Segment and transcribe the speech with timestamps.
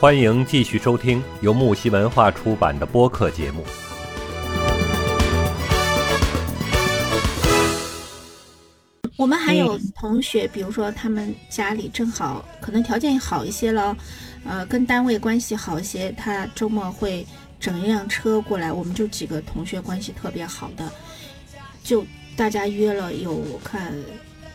[0.00, 3.62] 欢迎继续收听由木西文化出版的播客节目。
[9.18, 13.94] 我们还有同学，比如说他们家里正好可能条件好一些了，
[14.46, 17.26] 呃，跟单位关系好一些，他周末会
[17.60, 20.90] 整一辆车过来，我们就几个同学关系特别好的，
[21.84, 23.92] 就大家约了有我看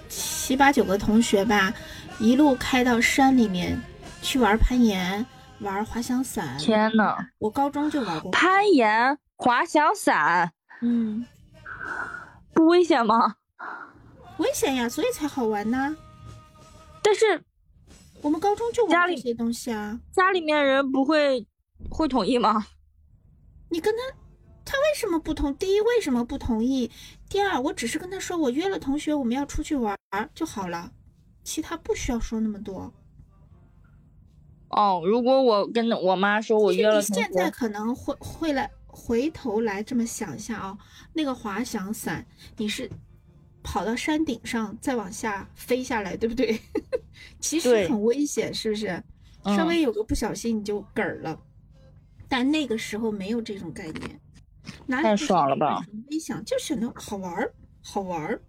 [0.09, 1.71] 七八九个同学吧，
[2.17, 3.79] 一路开到山里面
[4.23, 5.23] 去玩攀岩、
[5.59, 6.57] 玩滑翔伞。
[6.57, 11.25] 天呐，我高中就玩过攀岩、滑翔伞，嗯，
[12.53, 13.35] 不危险吗？
[14.37, 15.95] 危险呀，所以才好玩呢。
[17.01, 17.43] 但是
[18.21, 19.99] 我们高中就玩这些东西啊。
[20.11, 21.47] 家里面人不会
[21.89, 22.67] 会同意吗？
[23.69, 24.17] 你跟他，
[24.65, 25.55] 他为什么不同？
[25.55, 26.91] 第一，为什么不同意？
[27.29, 30.91] 第二，我只是跟他说，我约了同学，我们要出去玩儿就好了，
[31.43, 32.93] 其他不需要说那么多。
[34.75, 40.77] 哦，如果我跟我妈说我约了你现在，可能会会来回头来这么想一下啊、
[41.13, 42.25] 那个滑翔伞，
[42.57, 42.89] 你是
[43.63, 46.59] 跑到山顶上再往下飞下来，对不对？
[47.39, 48.87] 其实很危险，是不是？
[49.45, 51.39] 稍嗯微有个不小心你就嗝儿了。
[52.27, 54.19] 但那个时候没有这种概念，
[54.87, 55.79] 哪里太爽了吧
[56.11, 58.41] 危险，就显得好玩儿，好玩儿。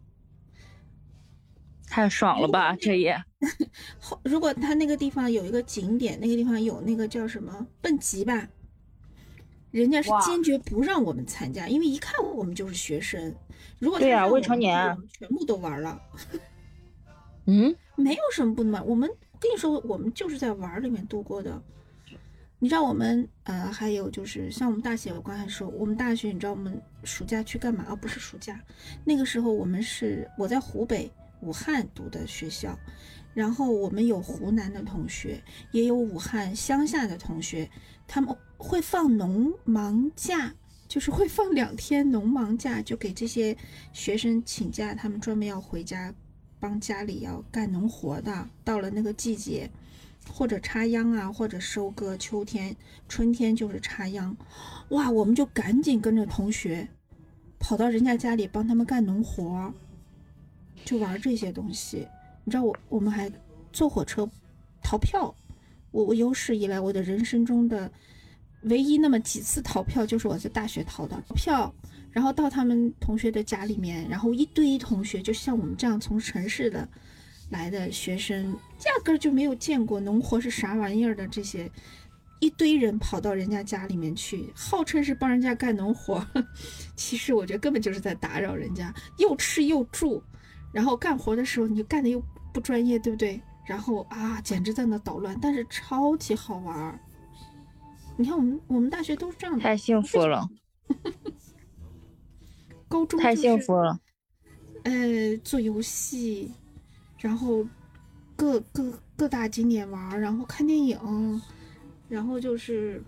[1.88, 2.74] 太爽了吧？
[2.76, 3.16] 这也
[4.00, 8.48] 后如果他那个地方有一个景点，那个地方有那个叫什么蹦极吧，
[9.70, 13.34] 人家是坚决不让我们参加，因为一看我们就是学生。
[13.78, 16.00] 如果对呀他让我们未成年全部都玩了，
[17.46, 18.86] 嗯， 没有什么不能玩。
[18.86, 21.62] 我们跟你说，我们就是在玩里面度过的。
[22.58, 27.84] 你知道我们呃，还有就是像我们大学，我刚才说，我们大学你知道我们暑假去干嘛？
[27.86, 28.58] 啊，不是暑假，
[29.04, 32.78] 那个时候我们是我在湖北武汉读的学校，
[33.34, 37.70] 然后我们有湖南的同学，也有武汉乡下的同学，
[38.06, 40.54] 他们会放农忙假，
[40.88, 43.56] 就是会放两天农忙假，就给这些
[43.92, 46.14] 学生请假，他们专门要回家
[46.58, 48.48] 帮家里要干农活的。
[48.64, 49.70] 到了那个季节，
[50.32, 52.74] 或者插秧啊，或者收割，秋天、
[53.08, 54.36] 春天就是插秧，
[54.88, 56.88] 哇，我们就赶紧跟着同学
[57.58, 59.74] 跑到人家家里帮他们干农活儿，
[60.84, 62.06] 就玩这些东西。
[62.44, 63.30] 你知道我我们还
[63.72, 64.28] 坐火车
[64.82, 65.34] 逃票，
[65.90, 67.90] 我我有史以来我的人生中的
[68.62, 71.74] 唯一那么几次逃票，就是我在大学逃的票。
[72.12, 76.88] 然后到他们同学的家里面，然后一堆同学，就像我们这样从城市的
[77.50, 81.70] 来的学生，压根儿就没有见过农活是啥玩意儿的这些，
[82.40, 86.26] 一堆人跑到人家家里面去，号称是帮人家干农活，
[86.96, 90.22] 其实我觉得根本就是在打扰人家，又吃又住，
[90.76, 92.22] 然后干活的时候你干的又
[92.52, 93.40] 不专业，对不对？
[93.64, 97.00] 然后啊，简直在那捣乱，但是超级好玩儿。
[98.18, 100.46] 你看我们我们大学都是这样的，太幸福了，
[102.88, 103.98] 高中太就是幸福了。
[104.82, 106.52] 呃，做游戏，
[107.20, 107.66] 然后
[108.36, 111.42] 各各各大景点玩，然后看电影，
[112.06, 113.02] 然后就是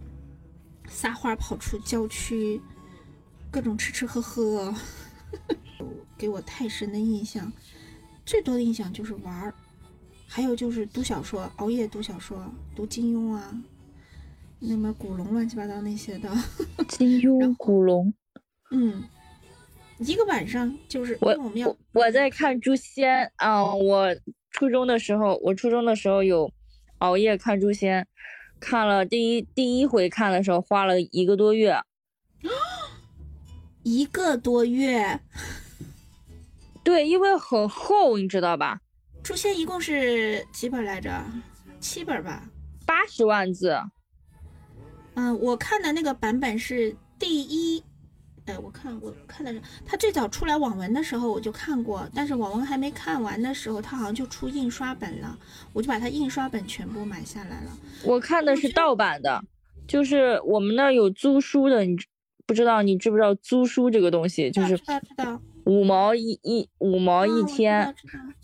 [0.89, 2.59] 撒欢跑出郊区，
[3.51, 4.75] 各种吃吃喝喝，
[6.19, 7.51] 给我太深的印象。
[8.27, 9.55] 最多的印象就是玩儿，
[10.27, 13.59] 还有就是读小说，熬夜读小说，读金庸啊，
[14.59, 16.31] 那么古龙乱七八糟那些的，
[16.87, 18.13] 金庸、 古龙，
[18.71, 19.03] 嗯，
[19.97, 24.15] 一个晚上就是我我们要我我在看《诛仙》啊、我
[24.51, 26.53] 初中的时候，我初中的时候有
[26.99, 28.03] 熬夜看《诛仙》，
[28.61, 31.81] 看了第一第一回看的时候花了一个多月，
[33.85, 35.21] 一个多月。
[36.89, 38.81] 对，因为很厚，你知道吧？
[39.23, 41.23] 诛仙一共是几本来着？
[41.79, 42.49] 七本吧。
[42.87, 43.79] 八十万字，
[45.13, 47.85] 嗯，我看的那个版本是第一，
[48.47, 55.39] 哎，我看我看的是它最早出来网文的时候我就看过，但是网文还没看完的时候，它好像就出印刷本了，
[55.75, 57.79] 我就把它印刷本全部买下来了。
[58.03, 59.45] 我看的是盗版的，
[59.87, 61.95] 就是我们那儿有租书的，你
[62.47, 62.81] 不知道？
[62.81, 64.51] 你知不知道租书这个东西？
[64.51, 67.95] 就是知道知道，五毛一一五毛一天，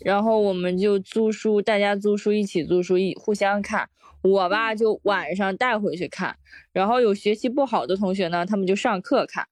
[0.00, 3.88] 然后我们就租书，大家租书一起租书，一互相看。
[4.20, 6.36] 我吧就晚上带回去看，
[6.72, 9.46] 然后有学习不好的同学呢，他们就上课看，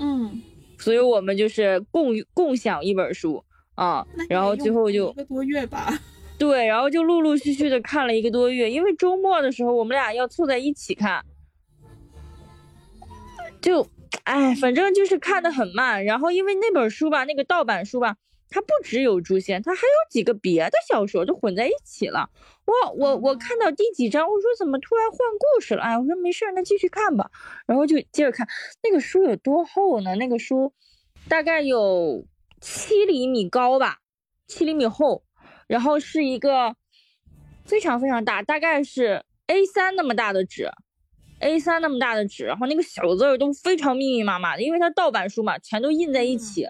[0.00, 0.42] 嗯，
[0.76, 3.44] 所以我们就是共共享一本书
[3.76, 5.96] 啊，然后最后就一个多月吧。
[6.36, 11.24] 对，然后就陆陆续续的看了一个多月，因为周末的时候我们俩要凑在一起看，
[13.60, 13.86] 就，
[14.22, 16.04] 哎，反正就是看的很慢。
[16.04, 18.16] 然后因为那本书吧，那个盗版书吧，
[18.48, 22.30] 它不只有诛仙，它还有几个别的小说都混在一起了。
[22.64, 25.82] 我我我看到第几章，我说怎么突然换故事了？
[25.82, 27.30] 哎，我说没事，那继续看吧。
[27.66, 28.48] 然后就接着看，
[28.82, 30.14] 那个书有多厚呢？
[30.14, 30.72] 那个书
[31.28, 32.24] 大概有
[32.60, 33.98] 七厘米高吧，
[34.46, 35.24] 七厘米厚，
[35.66, 36.74] 然后是一个
[37.66, 40.70] 非常非常大，大概是 A 三那么大的纸。
[41.44, 46.66] A 三那么大的纸，然后那个小字儿都非常密密麻麻的，因为它盗版书嘛，全都印在一起。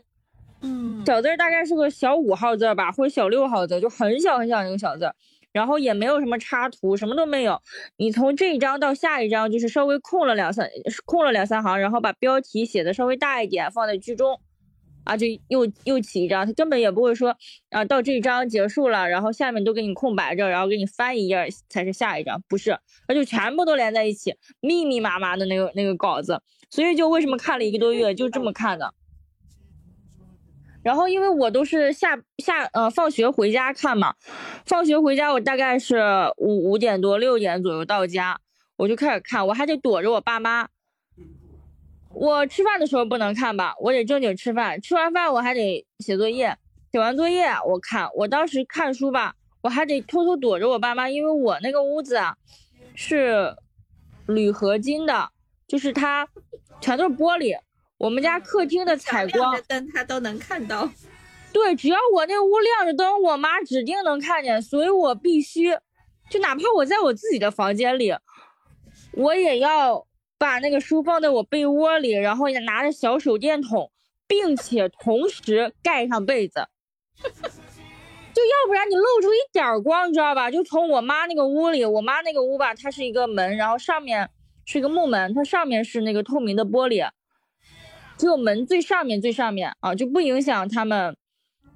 [0.62, 5.12] 嗯，小字儿大概是个小五号字吧，或者小六号字，就很小很小一个小字，
[5.52, 7.60] 然后也没有什么插图，什么都没有。
[7.98, 10.68] 你从这一张到下一张，就是稍微空了两三
[11.04, 14.40] 空了两三行，然后把标题写的稍微大一点，放在居中。
[15.04, 17.36] 啊，就又又起一张，他根本也不会说
[17.70, 26.40] 啊，到这一章结束了，然后下面都给你空白着，然后给你翻一页才是下一章，不是，他就全部都连在一起，密密麻麻的那个那个稿子，
[26.70, 28.94] 所以就为什么看了一个多月就这么看的。
[30.82, 34.14] 然后因为我都是下下呃放学回家看嘛，
[34.66, 35.98] 放学回家我大概是
[36.36, 38.38] 五五点多六点左右到家，
[38.76, 40.68] 我就开始看，我还得躲着我爸妈。
[42.14, 44.80] 我吃饭的时候不能看吧，我得正经吃饭。
[44.80, 46.56] 吃完饭我还得写作业，
[46.92, 48.08] 写完作业我看。
[48.14, 52.36] 我当时看书吧，我还得偷偷躲着我爸妈，因为我那个屋子啊
[52.94, 53.56] 是
[54.26, 55.30] 铝合金的，
[55.66, 56.28] 就是它
[56.80, 57.58] 全都是玻璃。
[57.98, 60.88] 我们家客厅的采光灯它都能看到。
[61.52, 65.76] 对，只要我那屋亮着灯，我妈指定能看见，所以我必须，
[66.30, 68.14] 就哪怕我在我自己的房间里，
[69.12, 70.06] 我也要。
[70.36, 73.90] 把那个书放在我被窝里，然后也拿着小手电筒，
[74.26, 76.66] 并且同时盖上被子，
[77.22, 80.50] 就要不然你露出一点光，你知道吧？
[80.50, 84.28] 就从我妈那个屋里，我妈那个屋吧，它是一个门，然后上面
[84.64, 87.08] 是一个木门，它上面是那个透明的玻璃，
[88.18, 91.16] 只有门最上面最上面啊，就不影响他们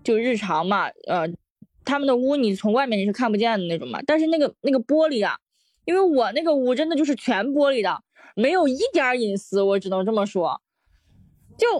[0.03, 1.29] 就日常嘛，呃，
[1.85, 5.39] 他们的屋你从外面你是看不见的那种嘛，但是那个那个玻璃啊，
[5.85, 8.03] 因为我那个屋真的就是全玻璃的。
[8.39, 10.63] 没有一点隐私，我只能这么说。
[11.59, 11.75] 就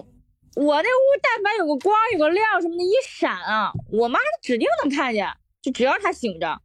[0.55, 5.25] 我那屋，但凡有个光、有个亮什么的，一闪啊，我妈指定能看见。
[5.61, 6.59] 就只要她醒着，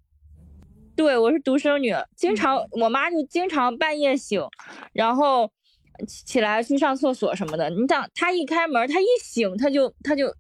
[0.97, 4.43] 对我是独生女，经常我妈就经常半夜醒，
[4.93, 5.53] 然后
[6.09, 7.71] 起来去上厕所什么的。
[7.71, 10.35] 你想，她一开门，她一醒，她就她就。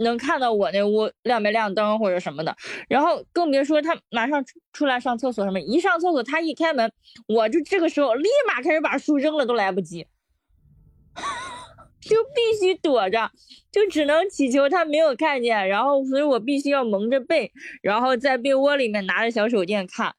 [0.00, 2.56] 能看到我那屋亮没亮灯或者什么的，
[2.88, 4.42] 然后更别说他马上
[4.72, 6.90] 出来上厕所什么，一上厕所他一开门，
[7.28, 10.06] 我就这个时候立马开始把书扔了都来不及，
[12.00, 13.30] 就必须躲着，
[13.70, 17.52] 就只能祈求他没有看见，然后所以我必须要蒙着被，
[17.82, 20.14] 然后在被窝里面拿着小手电看，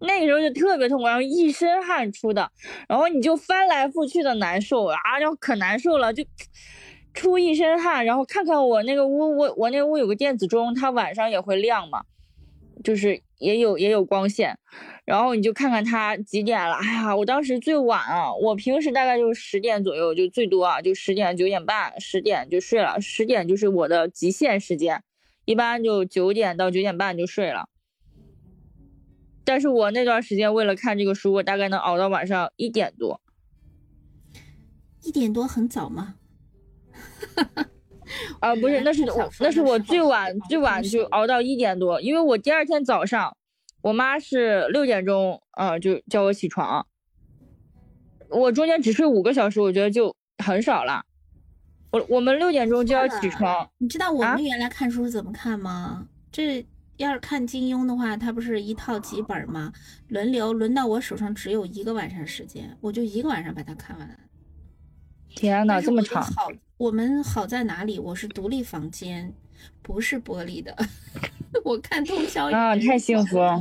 [0.00, 2.52] 那个时候就特别痛苦，然后一身汗出的，
[2.88, 6.22] 然后你就翻来覆去的难受啊，然后可难受了就。
[7.18, 12.04] 出一身汗，然后看看我那个屋，我我那屋有个电子钟，它晚上也会亮嘛，
[12.84, 14.56] 就是也有也有光线，
[15.04, 16.76] 然后你就看看它几点了。
[16.76, 25.02] 哎呀，我当时最晚啊，我平时大概就是十点左右，就最多啊，就十点九点半，十点就睡了，十点就是我的极限时间，
[25.44, 27.68] 一般就九点到九点半就睡了。
[29.44, 33.20] 但是我那段时间为了看这个书，我大概能熬到晚上一点多。
[35.02, 36.14] 一点多很早吗？
[38.40, 43.36] 啊，不是，那是我，那是我最晚最晚就熬到一点多，因为我第二天早上，
[43.82, 46.86] 我妈是六点钟，啊，就叫我起床，
[48.30, 51.04] 我中间只睡五个小时，我觉得就很少了。
[51.90, 56.06] 我我们六点钟就要起床，你知道我们原来看书怎么看吗？
[56.30, 56.66] 这
[56.98, 59.72] 要是看金庸的话，他不是一套几本吗？
[60.08, 64.18] 轮流轮到我手上只有一个晚上时间，我就一个晚上把它看完。
[65.34, 66.22] 天呐，这么长！
[66.22, 67.98] 好，我们好在哪里？
[67.98, 69.34] 我是独立房间，
[69.82, 70.72] 不是玻璃的。
[71.64, 73.58] 我看通宵啊，太幸福了，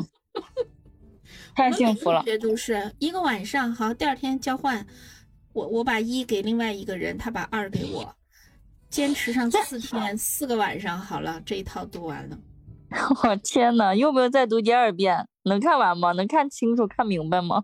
[1.55, 2.21] 太幸福了。
[2.23, 4.85] 学都是一个晚上，好，第二天交换。
[5.51, 8.15] 我我把一给另外一个人，他把二给我，
[8.87, 12.37] 坚持上四 天，四个晚上，好了，这一套读完了。
[13.23, 15.27] 我天呐，用不用再读第二遍？
[15.45, 16.11] 能看完吗？
[16.11, 17.63] 能看清楚、看明白吗？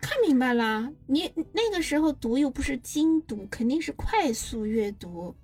[0.00, 5.36] 看明白了，你那个时候读又不是精读，肯定是快速阅读。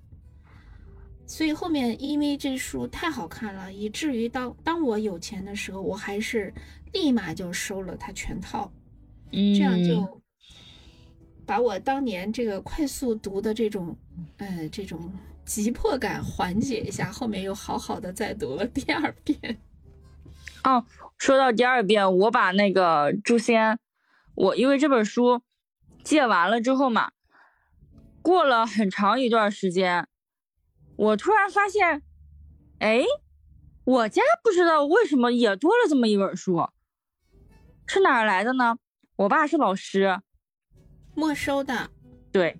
[1.27, 6.53] 所以后面因为这书太好看了，以至于当当我有钱的时候，我还是
[6.93, 8.71] 立马就收了它全套。
[9.33, 10.21] 嗯，这样就
[11.47, 13.97] 把我当年这个快速读的这种
[14.37, 15.13] 呃这种
[15.45, 19.59] 急迫感缓解一下，后面又好好的再读了第二遍。
[20.63, 20.85] 哦，
[21.19, 23.73] 说到第二遍，我把那个《诛仙》。
[24.35, 25.43] 我因为这本书
[26.03, 27.13] 借完了之后嘛，
[28.21, 30.09] 过了很长一段时间，
[30.97, 32.03] 我突然发现，
[32.81, 33.05] 哎，
[33.85, 36.69] 我家不知道为什么也多了这么一本书，
[37.87, 38.79] 是哪儿来的呢？
[39.17, 40.21] 我爸是老师，
[41.15, 41.91] 没收的。
[42.33, 42.59] 对，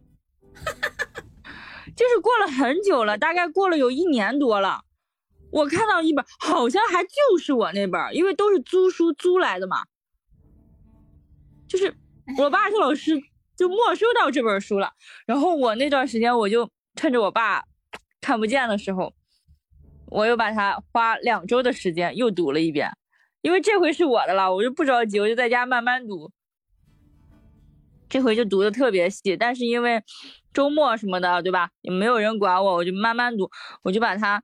[1.97, 4.85] 就是过了很久了，大概过了有一年多了，
[5.51, 9.85] 我看到一本，好像还就是我那本，因为都是租书租来的嘛。
[11.75, 11.93] 就是
[12.39, 13.21] 我爸是老师，
[13.57, 14.93] 就没收到这本书了。
[15.27, 17.65] 然后我那段时间，我就趁着我爸。
[18.21, 19.13] 看不见的时候，
[20.07, 22.89] 我又把它花两周的时间又读了一遍，
[23.43, 26.31] 因为这回是我的了，我就不着急，我就在家慢慢读。
[28.09, 30.01] 这回就读的特别细，但是因为
[30.53, 31.71] 周末什么的，对吧？
[31.81, 33.51] 也没有人管我，我就慢慢读，
[33.83, 34.41] 我就把它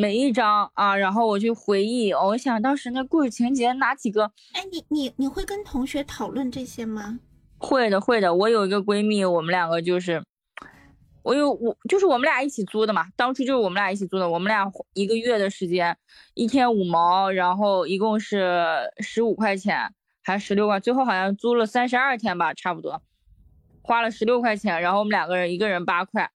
[0.00, 4.32] 每一张啊，然后我去回忆，我想当时那故事情节哪几个？
[4.54, 7.20] 哎，你你你会跟同学讨论这些吗？
[7.58, 8.34] 会的，会的。
[8.34, 10.22] 我有一个闺蜜，我们两个就是。
[11.22, 15.94] 我有我就是我们俩一起租的嘛，当初就是我们俩一起租的，我们俩一个月的时间，
[16.32, 19.92] 一天五毛，然后一共是十五块钱，
[20.22, 23.02] 还是十六块，最后好像租了三十二天吧，差不多，
[23.82, 26.30] 花了十六块钱，然后我们两个人一个人八块，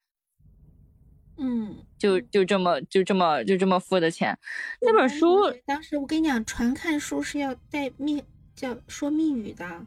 [1.37, 4.37] 嗯，就就这么就这么就这么付的钱。
[4.81, 8.23] 那本书当时我跟你讲，传看书是要带密
[8.55, 9.85] 叫说密语的，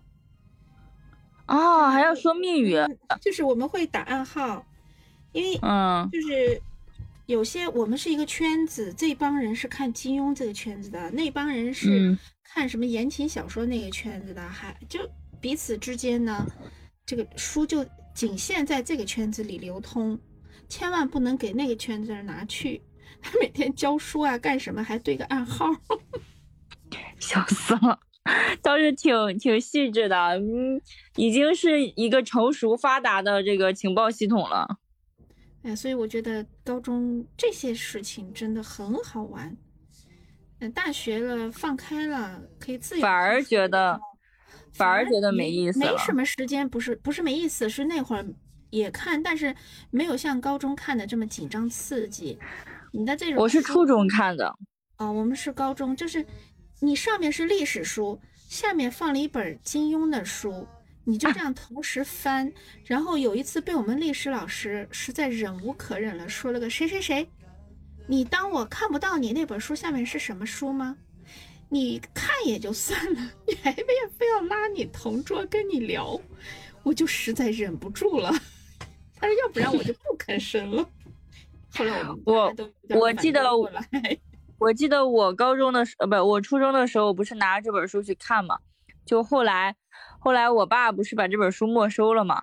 [1.47, 2.77] 哦，还要说密语，
[3.21, 4.65] 就是我们会打暗号。
[5.33, 6.61] 因为嗯，就是
[7.27, 15.01] 有些我们是一个圈子，这帮人是看金庸这个圈子的，那帮人是看什么言情小说那个圈子的，还就
[15.39, 16.47] 彼此之间呢，
[17.05, 17.85] 这个书就
[18.15, 20.19] 仅限在这个圈子里流通，
[20.69, 22.81] 千万不能给那个圈子人拿去。
[23.21, 25.67] 他每天教书啊，干什么还对个暗号，
[27.19, 27.99] 笑死了，
[28.63, 30.81] 倒是挺挺细致的，嗯，
[31.17, 34.79] 已经是一个成熟发达的这个情报系统了。
[35.63, 39.57] 哎，所以我觉得高中这些事情真的很好玩。
[40.61, 43.03] 嗯，大学了放开了，可以自由。
[43.03, 44.01] 反而觉得，
[44.73, 48.25] 反而觉得没意思没什么时间，不是不是没意思，是那会儿
[48.71, 49.55] 也看，但是
[49.91, 52.39] 没有像高中看的这么紧张刺激。
[52.93, 54.55] 你的这种，我是初中看的。
[54.97, 56.25] 哦，我们是高中，就是
[56.81, 60.67] 你上面是历史书，下面放了一本金庸的书。
[61.05, 62.53] 你就这样同时翻，
[62.85, 67.27] 然后有一次被我们历史老师实在忍无可忍了，说了个谁谁谁，
[68.07, 70.99] 你当我看不到你那本书下面是什么书吗？
[71.71, 76.21] 你看也就算了，你还非要非要拉你同桌跟你聊，
[76.83, 78.31] 我就实在忍不住了。
[79.19, 80.89] 他说要不然我就不吭声了。
[81.75, 82.55] 后来我
[82.91, 83.43] 我我记得
[84.59, 88.59] 我记得我高中的时呃不我初中的时候不是拿着这本书去看嘛，
[89.05, 89.77] 就后来。
[90.21, 92.43] 后来我爸不是把这本书没收了嘛，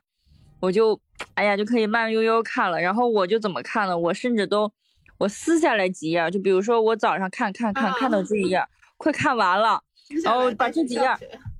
[0.61, 0.99] 我就，
[1.33, 2.79] 哎呀，就可以慢悠悠看了。
[2.79, 3.97] 然后我就怎么看呢？
[3.97, 4.71] 我甚至都，
[5.17, 8.65] 我撕下来几页，就比如说我早上看看看看到这一页，
[8.95, 9.81] 快看完了，
[10.23, 11.01] 然后把这几页，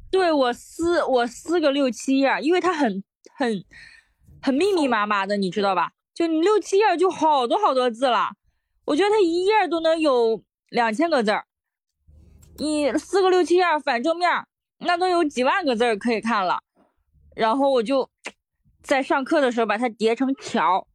[0.10, 3.04] 对我撕我撕个六七页，因为它很
[3.36, 3.64] 很
[4.46, 5.94] 很密密麻麻的，你知道吧？
[6.14, 8.30] 就你六七页就好多好多字了，
[8.86, 11.48] 我觉得它一页都能有两千个字儿，
[12.60, 14.30] 你撕个六七页反正面。
[14.78, 16.60] 那都有几万个字儿可以看了，
[17.34, 18.08] 然后我就
[18.84, 20.86] 在上课的时候把它叠成条，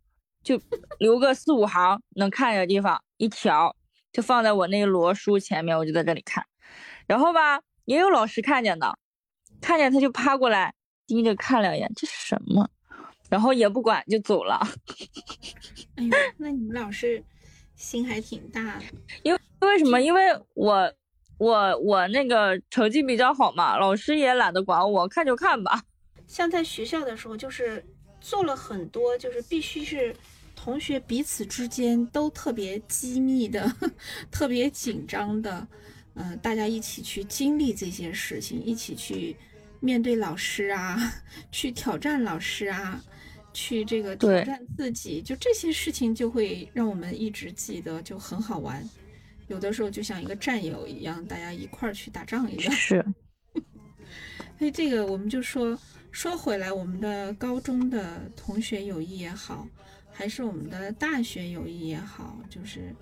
[0.44, 0.60] 就
[1.00, 3.74] 留个四五行能看的地方，一条
[4.12, 6.46] 就放在我那摞书前面，我就在这里看。
[7.08, 8.96] 然后吧，也有老师看见的，
[9.60, 10.72] 看见他就趴过来
[11.04, 12.68] 盯着看两眼，这是什么？
[13.30, 14.60] 然后也不管就走了。
[15.96, 17.24] 哎呦，那你们老师
[17.76, 18.84] 心还挺大的。
[19.22, 20.00] 因为为什么？
[20.00, 20.20] 因为
[20.54, 20.92] 我。
[21.40, 25.82] 我我那个成绩比较好嘛，老师也懒得管我，看就看吧。
[26.28, 27.82] 像在学校的时候，就是
[28.20, 30.14] 做了很多，就是必须是
[30.54, 33.74] 同学彼此之间都特别机密的、
[34.30, 35.66] 特别紧张的，
[36.12, 39.34] 嗯，大家一起去经历这些事情，一起去
[39.80, 41.14] 面对老师啊，
[41.50, 43.02] 去挑战老师啊，
[43.52, 48.88] 去这个挑战自己，就这些事情就会让我们一直记得，就很好玩。
[49.48, 52.72] 有的时候就像一个战友一样，大家一块儿去打仗一样。
[52.72, 53.04] 是。
[54.58, 55.76] 所以这个我们就说
[56.10, 59.66] 说回来，我们的高中的同学友谊也好，
[60.12, 62.94] 还是我们的大学友谊也好，就是，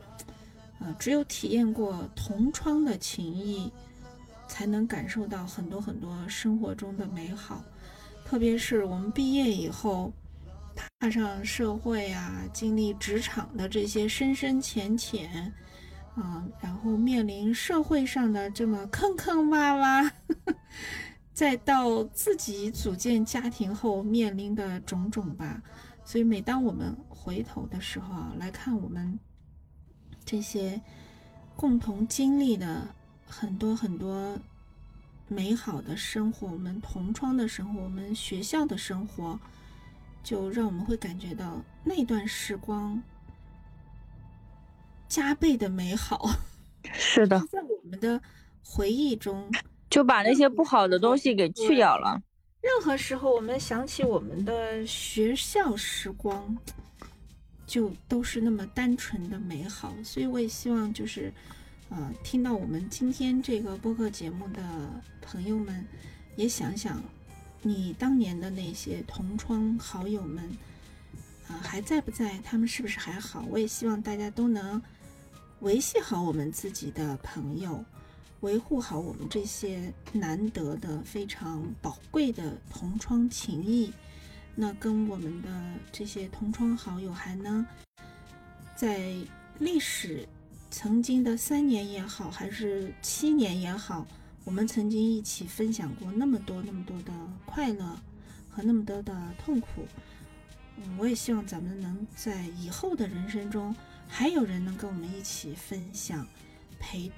[0.78, 3.70] 呃，只有体验过同窗的情谊，
[4.46, 7.64] 才能感受到很多很多生活中的美好。
[8.24, 10.12] 特别是我们毕业以后，
[11.00, 15.52] 踏上社会啊，经历职场的这些深深浅浅。
[16.14, 20.10] 啊，然后面临社会上的这么坑坑洼洼，
[21.32, 25.62] 再到自己组建家庭后面临的种种吧，
[26.04, 29.16] 所以每当我们回头的时候啊，来看我们
[30.24, 30.80] 这些
[31.54, 32.92] 共同经历的
[33.24, 34.36] 很多很多
[35.28, 39.38] 美好的生活，我们同窗的生活，我们学校的生活，
[40.22, 43.02] 就让我们会感觉到那段时光
[45.08, 46.30] 加倍的美好。
[46.92, 48.20] 是的，在我们的
[48.62, 49.50] 回忆中，
[49.90, 52.22] 就把那些不好的东西给去掉了。
[52.60, 56.56] 任何时候，我们想起我们的学校时光，
[57.66, 59.94] 就都是那么单纯的美好。
[60.02, 61.32] 所以，我也希望就是，
[61.88, 64.62] 呃，听到我们今天这个播客节目的
[65.20, 65.86] 朋友们，
[66.36, 67.02] 也想想
[67.62, 70.44] 你当年的那些同窗好友们，
[71.48, 72.38] 啊，还在不在？
[72.44, 73.44] 他们是不是还好？
[73.48, 74.80] 我也希望大家都能。
[75.60, 77.84] 维系好我们自己的朋友，
[78.42, 83.92] 维护好我们这些难得的、非常宝贵的同窗情谊。
[84.54, 85.48] 那跟我们的
[85.90, 87.66] 这些同窗好友还能
[88.76, 89.12] 在
[89.58, 90.28] 历史
[90.70, 94.06] 曾经的三年也好，还是七年也好，
[94.48, 97.12] 我们曾经一起分享过那么多、那么多的
[97.44, 97.84] 快乐
[98.48, 99.86] 和那么多的痛苦。
[100.78, 103.76] 嗯，我也希望咱们能在以后的人生中。
[104.08, 106.26] 还有人能跟我们一起分享，
[106.80, 107.12] 陪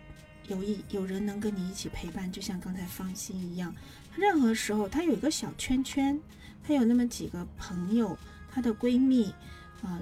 [0.48, 3.72] 有一有人能跟你一起陪伴，就像刚才芳心一样。
[4.16, 6.20] 任何时候，她有一个小圈圈，
[6.66, 8.18] 她有那么几个朋友，
[8.50, 9.32] 她的闺蜜
[9.82, 10.00] 啊，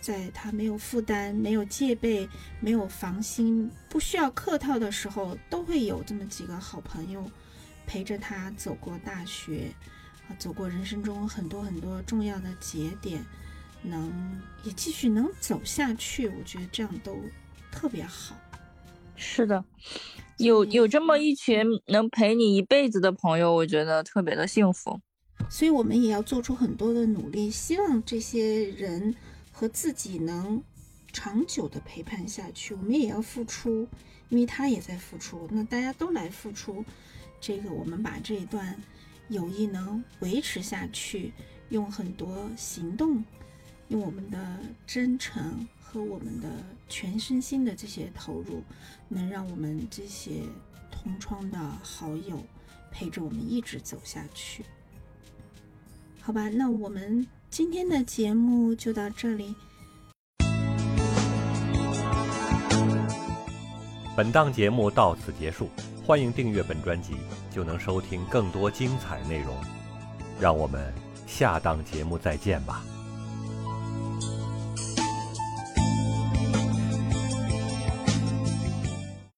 [0.00, 2.28] 在他没有负担、没有戒备、
[2.60, 7.24] 没有防心、不需要客套的时候，都会有这么几个好朋友
[7.86, 9.72] 陪着他走过大学，
[10.28, 13.24] 啊，走过人生中很多很多重要的节点。
[13.80, 14.12] 能
[14.64, 17.16] 也继续能走下去，我觉得这样都
[17.70, 18.36] 特别好。
[19.14, 19.64] 是的，
[20.38, 25.00] 有有这么一群能陪你一辈子的朋友，我觉得特别的幸福。
[25.48, 29.14] 所以我们也要做出很多的努力，希望这些人
[29.58, 30.62] 和自己能
[31.12, 32.74] 长久的陪伴下去。
[32.74, 33.88] 我们也要付出，
[34.28, 35.48] 因为他也在付出。
[35.50, 36.84] 那大家都来付出，
[37.40, 38.80] 这个我们把这一段
[39.28, 41.32] 友谊能维持下去，
[41.70, 43.24] 用很多行动。
[43.88, 46.48] 用我们的真诚和我们的
[46.88, 48.62] 全身心的这些投入，
[49.08, 50.42] 能让我们这些
[50.88, 52.46] 同窗的好友
[52.92, 54.64] 陪着我们一直走下去。
[56.28, 59.54] 好吧，那我们今天的节目就到这里。
[64.14, 65.70] 本档节目到此结束，
[66.04, 67.14] 欢迎订阅本专辑，
[67.50, 69.56] 就能收听更多精彩内容。
[70.38, 70.92] 让我们
[71.26, 72.84] 下档节目再见吧。